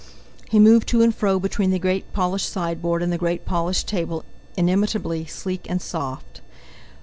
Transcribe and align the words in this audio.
He 0.49 0.57
moved 0.57 0.87
to 0.87 1.03
and 1.03 1.13
fro 1.13 1.37
between 1.39 1.69
the 1.69 1.77
great 1.77 2.11
polished 2.11 2.49
sideboard 2.49 3.03
and 3.03 3.13
the 3.13 3.19
great 3.19 3.45
polished 3.45 3.87
table 3.87 4.25
inimitably 4.57 5.25
sleek 5.25 5.69
and 5.69 5.79
soft. 5.79 6.41